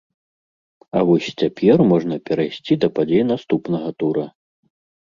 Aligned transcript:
А 0.99 1.03
вось 1.09 1.27
цяпер 1.41 1.85
можна 1.91 2.15
перайсці 2.31 2.73
да 2.87 2.93
падзей 2.97 3.23
наступнага 3.35 3.89
тура! 4.03 4.31